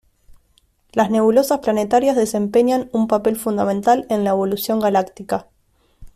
[0.93, 5.45] Las nebulosas planetarias desempeñan un papel fundamental en la evolución galáctica.